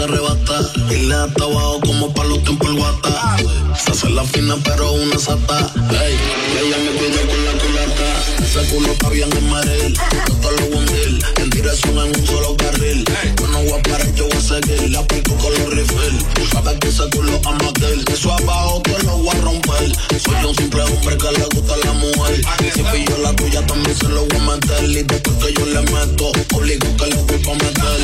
arrebata 0.03 0.61
y 0.89 1.07
le 1.07 1.13
ata 1.13 1.43
abajo 1.43 1.79
como 1.81 2.13
para 2.13 2.29
los 2.29 2.43
tiempos 2.43 2.69
el 2.69 2.75
guata. 2.75 3.37
Se 3.77 3.91
hace 3.91 4.09
la 4.09 4.23
fina 4.23 4.55
pero 4.63 4.91
una 4.93 5.17
sata. 5.19 5.71
Ey, 5.91 6.17
ella 6.61 6.77
me 6.77 6.91
pide 6.99 7.21
con 7.27 7.45
la 7.45 7.51
culata. 7.51 8.30
Ese 8.51 8.65
culo 8.65 8.91
está 8.91 9.07
bien 9.07 9.29
en 9.31 9.49
maril. 9.49 9.97
Yo 10.27 10.35
te 10.35 10.51
lo 10.51 10.77
hundir 10.77 11.25
en 11.37 11.49
dirección 11.51 11.97
en 11.99 12.19
un 12.19 12.27
solo 12.27 12.57
carril. 12.57 13.05
Yo 13.39 13.47
no 13.47 13.63
voy 13.63 13.79
a 13.79 13.81
parar, 13.81 14.13
yo 14.13 14.27
voy 14.27 14.37
a 14.37 14.41
seguir. 14.41 14.89
La 14.91 15.07
pico 15.07 15.37
con 15.37 15.53
los 15.53 15.69
refill. 15.69 16.17
Tú 16.33 16.45
sabes 16.51 16.77
que 16.79 16.89
ese 16.89 17.09
culo 17.11 17.39
ama 17.45 17.69
aquel. 17.69 18.03
Eso 18.11 18.33
abajo 18.33 18.81
te 18.81 19.01
lo 19.03 19.19
voy 19.19 19.29
a 19.29 19.39
romper. 19.39 19.95
Soy 20.19 20.45
un 20.45 20.53
simple 20.53 20.83
hombre 20.83 21.17
que 21.17 21.31
le 21.31 21.45
gusta 21.45 21.77
la 21.85 21.93
mujer. 21.93 22.41
Si 22.73 22.83
pillo 22.83 23.17
la 23.23 23.33
tuya 23.37 23.65
también 23.65 23.97
se 23.97 24.09
lo 24.09 24.25
voy 24.25 24.37
a 24.37 24.43
meter. 24.43 24.83
Y 24.83 25.03
después 25.03 25.37
que 25.37 25.53
yo 25.53 25.65
le 25.67 25.81
meto, 25.83 26.31
obligo 26.53 26.97
que 26.97 27.07
le 27.07 27.15
voy 27.15 27.35
a 27.35 27.53
meter. 27.53 27.99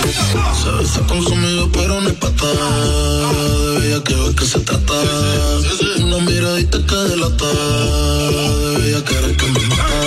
Se 0.64 0.72
besa 0.72 1.02
consumido 1.08 1.70
pero 1.74 2.00
no 2.00 2.08
es 2.08 2.16
pata. 2.16 2.48
De 3.82 4.02
que 4.02 4.16
ve 4.16 4.34
que 4.34 4.46
se 4.46 4.60
trata. 4.62 4.94
Una 6.00 6.20
miradita 6.20 6.78
que 6.88 6.96
delata. 6.96 7.52
De 8.78 9.04
que 9.04 9.14
eres 9.14 9.36
que 9.36 9.46
me 9.52 9.60
mata. 9.68 10.07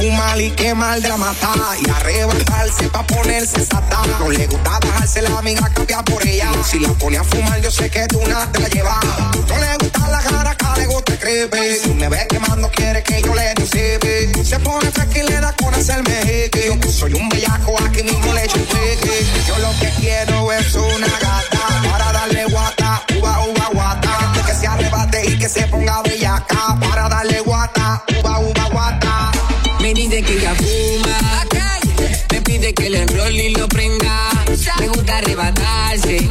fumar 0.00 0.40
y 0.40 0.50
quemar 0.52 1.00
de 1.00 1.08
la 1.08 1.16
mata 1.16 1.52
y 1.78 1.90
arrebatarse 1.90 2.88
pa' 2.88 3.06
ponerse 3.06 3.64
sata. 3.64 4.00
No 4.18 4.30
le 4.30 4.46
gusta 4.46 4.78
dejarse 4.80 5.22
la 5.22 5.38
amiga 5.38 5.68
cambiar 5.74 6.04
por 6.04 6.26
ella. 6.26 6.50
Si 6.64 6.78
la 6.78 6.88
pone 6.94 7.18
a 7.18 7.24
fumar, 7.24 7.60
yo 7.60 7.70
sé 7.70 7.90
que 7.90 8.06
tú 8.06 8.20
nada 8.26 8.50
te 8.50 8.60
la 8.60 8.68
llevas. 8.68 9.04
No 9.48 9.58
le 9.58 9.76
gusta 9.78 10.08
la 10.08 10.22
cara, 10.22 10.50
acá 10.50 10.74
le 10.76 10.86
gusta 10.86 11.12
el 11.12 11.18
creepy. 11.18 11.78
Si 11.82 11.94
me 11.94 12.08
ve 12.08 12.26
quemando, 12.28 12.70
quiere 12.70 13.02
que 13.02 13.20
yo 13.20 13.34
le 13.34 13.54
disipe. 13.54 14.44
Se 14.44 14.58
pone 14.60 14.90
fresca 14.90 15.18
y 15.18 15.22
le 15.22 15.40
da 15.40 15.52
con 15.52 15.74
hacerme 15.74 16.14
jeque. 16.24 16.66
Yo 16.66 16.80
que 16.80 16.88
soy 16.88 17.12
un 17.14 17.28
bellaco, 17.28 17.76
aquí 17.84 18.02
mismo 18.02 18.32
le 18.32 18.44
echo. 18.44 18.60
Yo 19.46 19.58
lo 19.58 19.70
que 19.80 19.90
quiero 20.00 20.50
es 20.52 20.74
una 20.74 21.08
gata 21.08 21.49
Me 30.20 30.26
que 30.26 30.34
ella 30.34 30.54
fuma. 30.54 31.46
Me 32.30 32.42
pide 32.42 32.74
que 32.74 32.90
le 32.90 33.02
enrolle 33.04 33.48
y 33.48 33.54
lo 33.54 33.66
prenda. 33.68 34.28
Me 34.78 34.88
gusta 34.88 35.16
arrebatarse. 35.16 36.28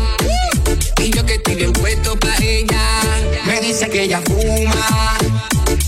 Y 1.01 1.09
yo 1.09 1.25
que 1.25 1.33
estoy 1.35 1.55
bien 1.55 1.73
puesto 1.73 2.15
pa' 2.19 2.35
ella. 2.39 3.01
Me 3.47 3.59
dice 3.61 3.89
que 3.89 4.03
ella 4.03 4.21
fuma. 4.27 5.17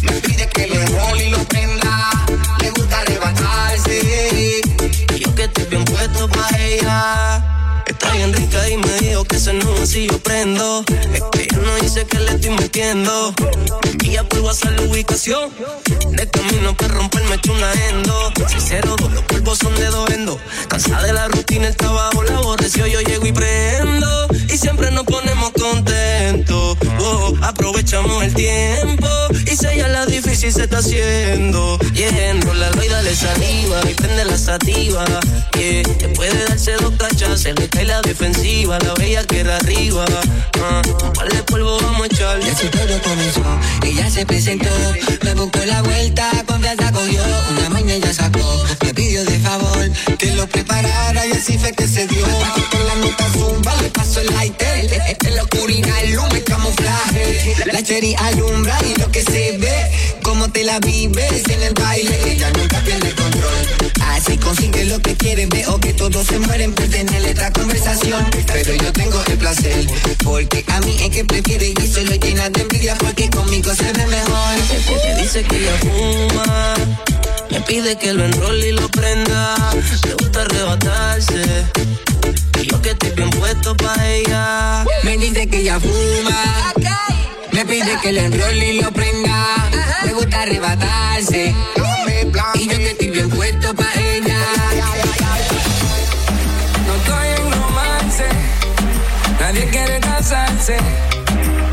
Me 0.02 0.14
pide 0.14 0.50
que 0.50 0.66
le 0.66 0.82
enrolle 0.82 1.28
y 1.28 1.30
lo 1.30 1.44
prenda. 1.44 2.10
Le 2.60 2.72
gusta 2.72 3.02
arrebatarse. 3.02 4.62
Y 5.14 5.20
yo 5.20 5.36
que 5.36 5.44
estoy 5.44 5.66
bien 5.66 5.86
puesto 5.86 6.28
pa' 6.28 6.50
ella. 6.58 7.51
Bien 8.22 8.34
rica 8.34 8.70
y 8.70 8.78
me 8.78 9.00
dijo 9.00 9.24
que 9.24 9.40
se 9.40 9.52
no 9.52 9.84
si 9.84 10.06
yo 10.06 10.20
prendo. 10.20 10.86
Es 11.12 11.24
que 11.32 11.42
ella 11.42 11.58
no 11.58 11.76
dice 11.78 12.06
que 12.06 12.20
le 12.20 12.34
estoy 12.34 12.52
metiendo. 12.52 13.34
Me 13.84 13.90
envía 13.90 14.24
por 14.30 14.42
WhatsApp 14.42 14.78
la 14.78 14.84
ubicación. 14.84 15.50
De 16.12 16.30
camino 16.30 16.78
para 16.78 16.94
romperme 16.94 17.34
echo 17.34 17.52
una 17.52 17.74
endo. 17.90 18.32
Sincero, 18.48 18.96
los 19.12 19.24
polvos 19.24 19.58
son 19.58 19.74
de 19.74 19.88
endo. 20.14 20.40
Cansada 20.68 21.02
de 21.02 21.14
la 21.14 21.30
rutina, 21.30 21.68
el 21.68 21.76
trabajo, 21.76 22.22
la 22.22 22.38
aborreció. 22.38 22.86
Yo 22.86 23.02
llego 23.02 23.26
y 23.26 23.32
prendo. 23.32 24.28
Y 24.54 24.56
siempre 24.56 24.92
nos 24.92 25.06
ponemos 25.06 25.50
contentos. 25.60 26.78
Oh, 27.00 27.34
aprovechamos 27.42 28.24
el 28.24 28.36
tiempo. 28.36 29.08
Y 29.52 29.58
si 29.58 29.68
ella 29.68 29.90
la 29.90 30.06
difícil 30.06 30.54
se 30.54 30.64
está 30.64 30.78
haciendo. 30.78 31.78
Yendo 31.94 32.54
la 32.54 32.72
y 32.84 32.88
dale 32.88 33.14
saliva. 33.14 33.82
Y 33.90 33.94
prende 33.96 34.24
la 34.24 34.38
sativa. 34.38 35.04
Yeah, 35.58 35.84
después 36.00 36.34
de 36.34 36.46
darse 36.46 36.72
dos 36.78 36.94
cachas, 36.98 37.42
se 37.42 37.54
le 37.54 37.68
cae 37.68 37.84
la 37.84 38.02
defensiva. 38.02 38.80
La 38.80 38.94
bella 38.94 39.26
que 39.26 39.42
era 39.42 39.58
arriba. 39.58 40.06
Par 41.16 41.30
de 41.34 41.44
polvo 41.44 41.78
vamos 41.82 42.04
a 42.04 42.06
echarle. 42.06 42.46
Y 42.46 42.50
así 42.50 42.68
todo 42.68 43.02
comenzó, 43.02 43.44
ella 43.84 44.10
se 44.10 44.26
presentó, 44.26 44.70
me 45.24 45.34
buscó 45.34 45.60
la 45.66 45.82
vuelta, 45.82 46.32
confianza 46.46 46.92
cogió, 46.92 47.22
una 47.50 47.70
mañana 47.70 48.06
ya 48.06 48.14
sacó, 48.14 48.64
me 48.84 48.94
pidió 48.94 49.24
de 49.26 49.40
favor 49.40 49.92
que 50.18 50.36
lo 50.36 50.48
preparara 50.48 51.26
y 51.26 51.32
así 51.32 51.58
fue 51.58 51.74
que 51.74 51.88
se 51.88 52.08
dio. 52.08 52.26
Con 52.26 52.88
la 52.88 52.96
nota 52.96 53.30
zumba 53.34 53.76
le 53.82 53.90
paso 53.90 54.22
el 54.22 54.28
lighter, 54.28 55.18
en 55.26 55.36
la 55.36 55.44
oscuridad 55.44 56.04
el 56.04 56.12
y 56.12 56.16
la 57.66 57.84
cherry 57.84 58.16
alumbra 58.18 58.78
y 58.86 59.00
lo 59.00 59.12
que 59.12 59.22
se 59.22 59.58
ve, 59.58 60.20
como 60.24 60.52
te 60.52 60.64
la 60.64 60.80
vives 60.80 61.44
en 61.50 61.62
el 61.62 61.74
baile, 61.74 62.20
ella 62.32 62.52
nunca 62.52 62.80
pierde 62.82 63.10
el 63.10 63.16
control, 63.16 63.54
así 64.10 64.38
consigue 64.38 64.86
lo 64.86 65.00
que 65.00 65.16
quiere, 65.16 65.46
veo 65.48 65.80
que 65.80 65.94
todos 65.94 66.28
se 66.28 66.40
mueren 66.40 66.74
por 66.74 66.88
tener 66.88 67.26
esta 67.26 67.52
conversación, 67.52 68.26
pero 68.48 68.74
yo 68.76 68.92
tengo 68.94 69.22
el 69.28 69.38
placer, 69.38 69.88
porque 70.24 70.64
a 70.68 70.80
mí 70.82 70.96
es 71.02 71.10
que 71.10 71.26
prefiere 71.26 71.74
y 71.82 71.88
se 71.88 72.04
lo 72.04 72.16
llena 72.16 72.50
de 72.50 72.62
envidia 72.62 72.96
porque 72.96 73.30
conmigo 73.30 73.74
se 73.74 73.92
ve 73.92 74.06
mejor. 74.06 74.56
Me 75.06 75.22
dice 75.22 75.44
que 75.44 75.58
ella 75.58 75.78
fuma. 75.80 76.74
Me 77.50 77.62
pide 77.62 77.98
que 77.98 78.14
lo 78.14 78.26
enrolle 78.26 78.70
y 78.70 78.72
lo 78.72 78.88
prenda. 78.90 79.56
Le 80.08 80.14
gusta 80.14 80.42
arrebatarse. 80.42 81.44
Yo 82.64 82.82
que 82.82 82.92
estoy 82.92 83.12
bien 83.12 83.30
puesto 83.32 83.76
pa' 83.76 84.08
ella. 84.08 84.86
Me 85.04 85.18
dice 85.18 85.48
que 85.48 85.58
ella 85.58 85.80
fuma. 85.80 86.74
Me 87.52 87.66
pide 87.66 87.98
que 88.02 88.12
le 88.12 88.26
enrolle 88.26 88.74
y 88.74 88.82
lo 88.82 88.92
prenda. 88.92 89.70
Me 90.06 90.14
gusta 90.14 90.42
arrebatarse. 90.44 91.56
Y 92.56 92.68
yo 92.68 92.78
que 92.78 92.92
estoy 92.92 93.10
bien 93.10 93.30
puesto 93.30 93.74
pa' 93.74 93.94
ella. 94.00 94.38
No 96.88 96.96
estoy 96.96 97.28
en 97.38 97.52
romance, 97.52 98.26
nadie 99.40 99.66
quiere 99.70 100.00
casarse. 100.00 100.78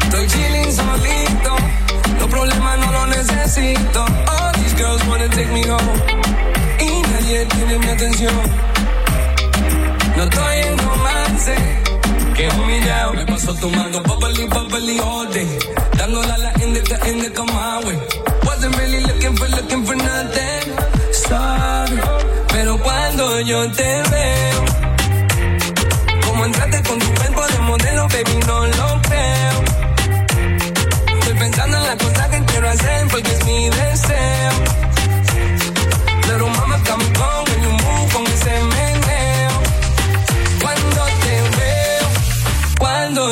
Estoy 0.03 0.27
chilling 0.27 0.73
solito, 0.73 1.57
los 2.19 2.31
problemas 2.31 2.79
no 2.79 2.93
los 2.93 3.09
necesito. 3.09 4.05
All 4.05 4.53
these 4.55 4.75
girls 4.75 5.05
wanna 5.07 5.29
take 5.29 5.53
me 5.53 5.63
home 5.69 5.83
y 6.81 7.03
nadie 7.03 7.47
tiene 7.47 7.79
mi 7.79 7.87
atención. 7.87 8.68
No 10.19 10.25
estoy 10.25 10.59
en 10.67 10.79
romance, 10.79 11.55
que 12.35 12.49
humillado. 12.49 13.13
Me 13.15 13.25
paso 13.25 13.55
tomando 13.55 14.03
bubbly, 14.03 14.47
bubbly 14.47 14.99
all 14.99 15.33
day, 15.33 15.59
dándole 15.97 16.33
a 16.33 16.39
la 16.39 16.53
indica, 16.61 16.99
indica 17.09 17.45
my 17.45 17.85
way. 17.87 17.99
Wasn't 18.45 18.77
really 18.79 19.01
looking 19.03 19.37
for, 19.37 19.49
looking 19.49 19.87
for 19.87 19.95
nothing. 19.95 20.75
Sorry, 21.13 22.01
pero 22.49 22.77
cuando 22.79 23.41
yo 23.43 23.71
te 23.71 24.03
veo 24.11 24.65
como 26.27 26.45
entraste 26.47 26.83
con 26.83 26.99
tu 26.99 27.15
cuerpo 27.15 27.47
de 27.47 27.59
modelo, 27.61 28.09
baby, 28.09 28.41
no 28.49 28.67
lo 28.67 29.01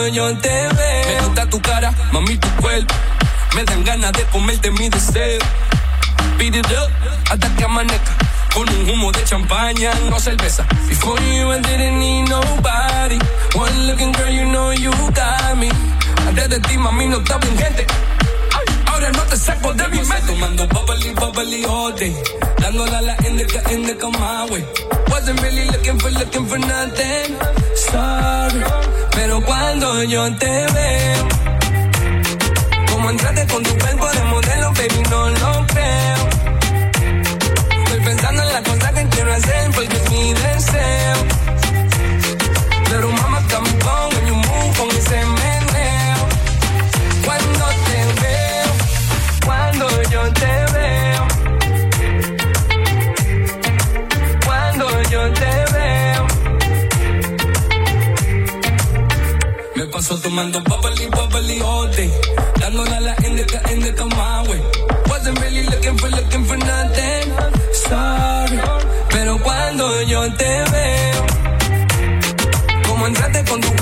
yo 0.09 0.37
te 0.38 0.49
veo. 0.49 1.07
Me 1.07 1.27
gusta 1.27 1.47
tu 1.49 1.61
cara, 1.61 1.92
mami, 2.12 2.37
tu 2.37 2.49
cuerpo. 2.62 2.95
Me 3.55 3.64
dan 3.64 3.85
ganas 3.85 4.12
de 4.12 4.23
comerte 4.25 4.71
mi 4.71 4.88
deseo. 4.88 5.40
Beat 6.38 6.55
it 6.55 6.66
up, 6.66 6.90
hasta 7.31 7.49
que 7.57 7.64
amanezca. 7.64 8.12
Con 8.55 8.69
un 8.69 8.88
humo 8.90 9.12
de 9.12 9.23
champaña, 9.25 9.92
no 10.09 10.19
cerveza. 10.19 10.64
Before 10.88 11.21
you, 11.21 11.53
I 11.53 11.61
didn't 11.61 11.99
need 11.99 12.29
nobody. 12.29 13.19
One 13.55 13.87
looking 13.87 14.12
girl, 14.12 14.31
you 14.31 14.45
know 14.47 14.71
you 14.73 14.90
got 15.12 15.57
me. 15.57 15.71
Antes 16.27 16.49
de 16.49 16.61
ti, 16.61 16.79
mami, 16.79 17.07
no 17.07 17.19
estaba 17.19 17.47
en 17.47 17.59
gente. 17.59 17.87
Ahora 18.87 19.11
no 19.12 19.23
te 19.23 19.37
saco 19.37 19.73
de 19.73 19.88
mi 19.88 19.99
mente. 19.99 20.27
Tomando 20.27 20.66
bubbly, 20.69 21.12
bubbly 21.14 21.64
all 21.64 21.92
day. 21.92 22.14
Dándole 22.59 22.97
a 22.97 23.03
la 23.03 23.16
indica, 23.27 23.62
indica 23.71 24.09
my 24.09 24.51
way. 24.51 24.64
Wasn't 25.09 25.40
really 25.42 25.66
looking 25.66 25.99
for, 25.99 26.11
looking 26.11 26.47
for 26.47 26.59
nothing. 26.59 27.37
Sorry. 27.75 28.96
Cuando 29.44 30.03
yo 30.05 30.35
te 30.37 30.46
veo, 30.46 31.29
como 32.90 33.11
entraste 33.11 33.46
con 33.46 33.62
tu 33.62 33.77
cuerpo 33.79 34.09
de 34.11 34.22
modelo, 34.25 34.72
baby, 34.72 35.03
no 35.11 35.29
lo 35.29 35.66
creo. 35.66 36.16
Estoy 37.85 38.01
pensando 38.01 38.42
en 38.42 38.53
la 38.53 38.62
cosa 38.62 38.92
que 38.92 39.07
quiero 39.09 39.33
hacer 39.35 39.70
porque 39.72 39.96
es 39.96 40.11
mi 40.11 40.33
deseo. 40.33 41.16
Pero 42.88 43.11
mamá, 43.11 43.36
paso 59.97 60.19
tomando 60.19 60.61
bubbly, 60.61 61.07
bubbly 61.09 61.61
all 61.63 61.89
day. 61.89 62.11
Dándole 62.61 62.97
a 62.97 63.01
la 63.01 63.15
indica, 63.25 63.59
indica 63.73 64.05
my 64.05 64.47
way. 64.47 64.61
Wasn't 65.09 65.41
really 65.41 65.65
looking 65.65 65.97
for, 65.97 66.11
looking 66.11 66.45
for 66.45 66.59
nothing. 66.59 67.27
Sorry. 67.73 68.59
Pero 69.09 69.39
cuando 69.43 70.03
yo 70.03 70.21
te 70.35 70.53
veo, 70.73 71.27
como 72.87 73.07
entraste 73.07 73.43
con 73.49 73.61
tu 73.63 73.76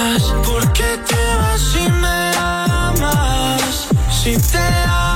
vas? 0.00 0.22
¿Por 0.44 0.72
qué 0.72 0.98
te 1.08 1.36
vas 1.36 1.60
si 1.60 1.90
me 1.90 2.32
amas? 2.36 3.88
Si 4.10 4.36
te 4.36 4.58
amas. 4.58 5.09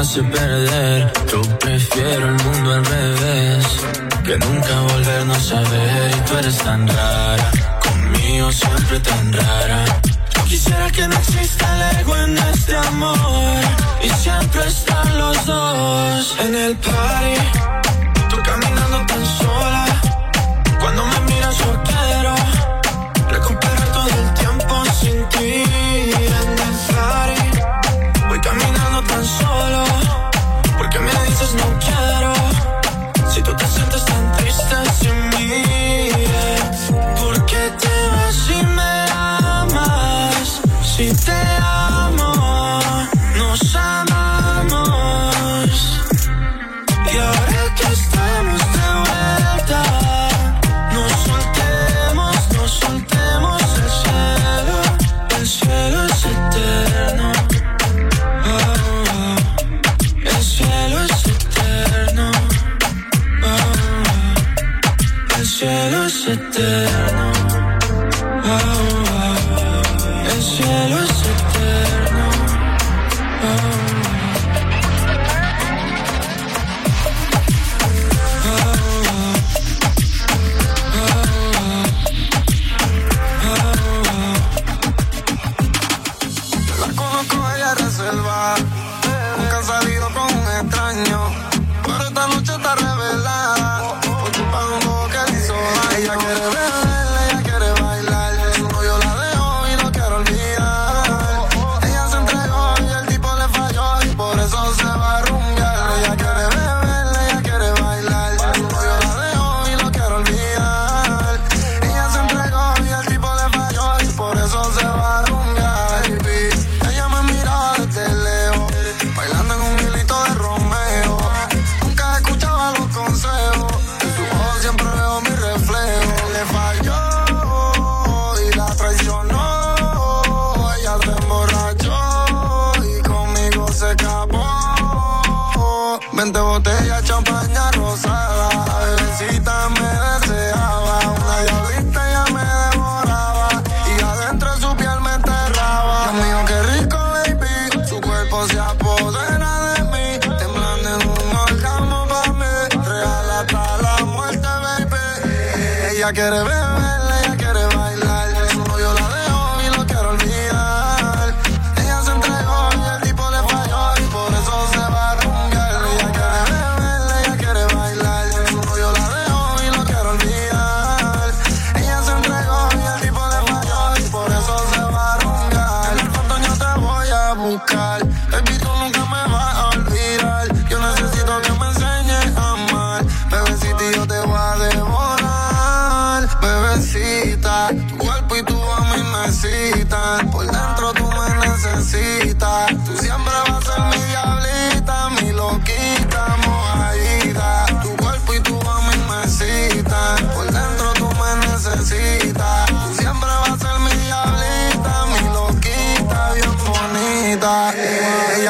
hace 0.00 0.22
perder. 0.22 1.12
Yo 1.30 1.42
prefiero 1.58 2.28
el 2.28 2.44
mundo 2.44 2.72
al 2.72 2.84
revés, 2.84 3.66
que 4.24 4.38
nunca 4.38 4.80
volvernos 4.92 5.52
a 5.52 5.60
ver. 5.60 6.10
Y 6.16 6.20
tú 6.26 6.38
eres 6.38 6.58
tan 6.58 6.88
rara, 6.88 7.50
conmigo 7.84 8.50
siempre 8.50 9.00
tan 9.00 9.32
rara. 9.32 9.84
Yo 10.36 10.44
quisiera 10.44 10.90
que 10.90 11.06
no 11.06 11.14
exista 11.16 11.64
el 11.76 11.98
ego 12.00 12.16
en 12.16 12.38
este 12.38 12.76
amor, 12.76 13.62
y 14.02 14.08
siempre 14.08 14.66
están 14.66 15.18
los 15.18 15.46
dos 15.46 16.36
en 16.44 16.54
el 16.54 16.76
party. 16.76 17.89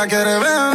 ella 0.01 0.07
quiere 0.07 0.39
ver. 0.39 0.70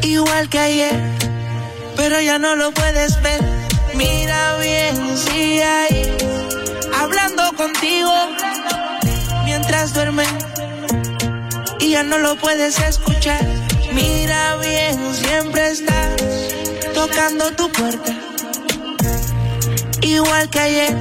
Igual 0.00 0.48
que 0.48 0.58
ayer, 0.58 0.98
pero 1.96 2.18
ya 2.18 2.38
no 2.38 2.56
lo 2.56 2.72
puedes 2.72 3.20
ver. 3.20 3.44
Mira 3.94 4.56
bien, 4.56 5.18
sigue 5.18 5.62
ahí, 5.62 6.16
hablando 6.98 7.52
contigo 7.54 8.10
mientras 9.44 9.92
duerme. 9.92 10.24
Y 11.78 11.90
ya 11.90 12.02
no 12.04 12.16
lo 12.16 12.36
puedes 12.36 12.78
escuchar. 12.78 13.44
Mira 13.92 14.56
bien, 14.56 14.98
siempre 15.14 15.72
estás 15.72 16.22
tocando 16.94 17.52
tu 17.52 17.70
puerta. 17.70 18.16
Igual 20.00 20.48
que 20.48 20.58
ayer, 20.58 21.00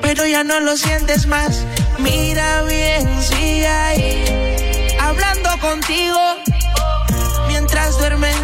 pero 0.00 0.26
ya 0.26 0.42
no 0.42 0.58
lo 0.60 0.74
sientes 0.78 1.26
más. 1.26 1.66
Mira 1.98 2.62
bien, 2.62 3.06
sigue 3.22 3.66
ahí 3.66 4.41
contigo 5.62 6.18
mientras 7.46 7.96
duermes 7.96 8.36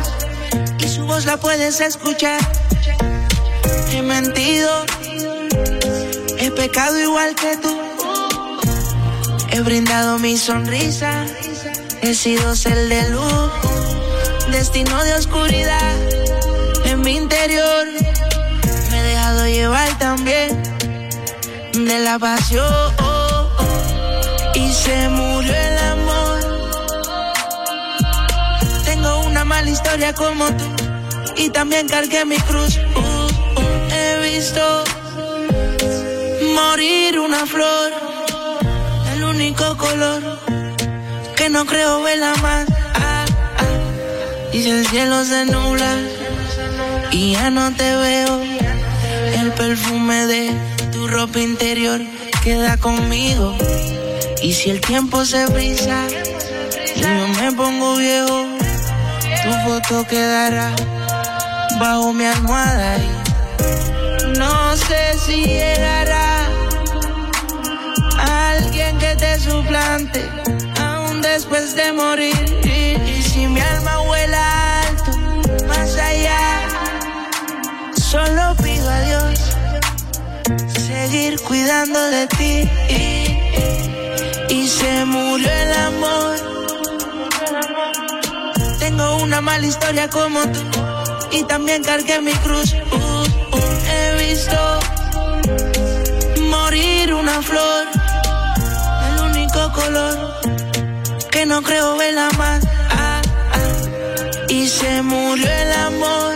y 0.79 0.89
su 0.89 1.05
voz 1.05 1.27
la 1.27 1.37
puedes 1.37 1.81
escuchar. 1.81 2.41
He 3.93 4.01
mentido, 4.03 4.71
he 6.39 6.51
pecado 6.53 6.99
igual 6.99 7.35
que 7.35 7.57
tú. 7.57 7.77
He 9.51 9.61
brindado 9.61 10.19
mi 10.19 10.39
sonrisa, 10.39 11.27
he 12.03 12.15
sido 12.15 12.55
cel 12.55 12.89
de 12.89 13.11
luz, 13.11 13.51
destino 14.53 15.03
de 15.03 15.15
oscuridad 15.15 15.97
en 16.85 17.01
mi 17.01 17.17
interior. 17.17 17.87
Me 18.91 19.01
he 19.01 19.03
dejado 19.03 19.47
llevar 19.49 19.99
también 19.99 20.63
de 21.73 21.99
la 21.99 22.19
pasión 22.19 22.95
y 24.55 24.73
se 24.73 25.09
murió 25.09 25.53
el 25.53 25.79
amor 25.79 26.08
Mala 29.69 29.77
historia 29.77 30.15
como 30.15 30.47
tú 30.47 30.65
y 31.37 31.51
también 31.51 31.87
cargué 31.89 32.25
mi 32.25 32.39
cruz. 32.39 32.79
He 33.93 34.33
visto 34.33 34.85
morir 36.55 37.19
una 37.19 37.45
flor, 37.45 37.93
el 39.13 39.25
único 39.25 39.77
color 39.77 40.23
que 41.37 41.51
no 41.51 41.67
creo 41.67 42.03
verla 42.03 42.35
más. 42.37 42.67
Y 44.55 44.63
si 44.63 44.71
el 44.71 44.87
cielo 44.87 45.23
se 45.27 45.45
nubla 45.45 45.97
y 47.11 47.33
ya 47.33 47.51
no 47.51 47.71
te 47.75 47.95
veo, 47.95 48.41
el 49.39 49.53
perfume 49.53 50.27
de 50.27 50.51
tu 50.93 51.09
ropa 51.09 51.41
interior 51.41 52.01
queda 52.43 52.79
conmigo. 52.79 53.55
Y 54.43 54.55
si 54.55 54.71
el 54.71 54.81
tiempo 54.81 55.27
se 55.27 55.45
brisa 55.45 56.07
y 56.97 57.01
yo 57.01 57.29
me 57.39 57.53
pongo 57.53 57.97
viejo, 57.97 58.48
tu 59.49 59.55
foto 59.65 60.07
quedará 60.07 60.71
bajo 61.81 62.13
mi 62.13 62.27
almohada 62.27 62.99
y 62.99 64.39
no 64.39 64.77
sé 64.77 65.03
si 65.25 65.43
llegará 65.45 66.47
alguien 68.51 68.99
que 68.99 69.17
te 69.17 69.41
suplante 69.41 70.23
aún 70.79 71.23
después 71.23 71.75
de 71.75 71.93
morir. 71.93 72.37
Y, 72.65 73.23
si 73.23 73.47
mi 73.47 73.61
alma 73.61 73.99
vuela 73.99 74.83
alto 74.83 75.13
más 75.67 75.97
allá 75.97 76.69
solo 77.97 78.55
pido 78.63 78.89
a 78.91 79.01
Dios 79.01 79.39
seguir 80.87 81.41
cuidando 81.41 82.01
de 82.11 82.27
ti. 82.27 82.71
Y, 84.51 84.69
se 84.69 85.05
murió 85.07 85.51
el 85.51 85.73
amor 85.73 86.58
una 89.29 89.43
mala 89.43 89.67
historia 89.67 90.09
como 90.09 90.41
tú 90.41 90.61
y 91.33 91.43
también 91.45 91.85
cargué 91.85 92.19
mi 92.23 92.33
cruz. 92.45 92.73
Uh, 92.73 92.97
uh, 92.97 93.79
he 93.93 94.27
visto 94.27 94.59
morir 96.49 97.13
una 97.13 97.43
flor, 97.43 97.87
el 99.07 99.21
único 99.31 99.73
color 99.73 100.15
que 101.31 101.45
no 101.45 101.63
creo 101.63 101.99
verla 101.99 102.31
más. 102.39 102.65
Ah, 102.91 103.21
ah, 103.53 104.47
y 104.49 104.67
se 104.67 105.03
murió 105.03 105.47
el 105.47 105.73
amor. 105.73 106.35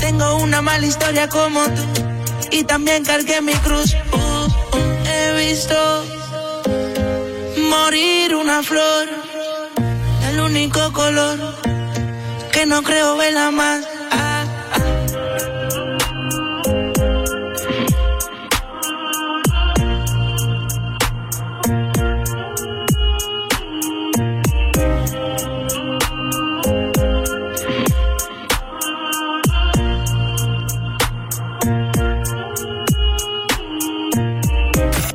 Tengo 0.00 0.34
una 0.38 0.60
mala 0.62 0.84
historia 0.84 1.28
como 1.28 1.62
tú 1.76 1.84
y 2.50 2.64
también 2.64 3.04
cargué 3.04 3.40
mi 3.40 3.54
cruz. 3.66 3.94
Uh, 3.94 4.48
he 5.06 5.46
visto 5.46 6.04
morir 7.68 8.34
una 8.34 8.64
flor, 8.64 9.19
único 10.50 10.92
color 10.92 11.38
que 12.52 12.66
no 12.66 12.82
creo 12.82 13.16
verla 13.16 13.52
más. 13.52 13.84
Ah, 14.10 14.44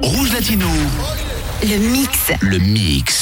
Rouge 0.01 0.33
Latino. 0.33 0.69
Le 1.61 1.77
mix. 1.79 2.31
Le 2.41 2.59
mix. 2.59 3.13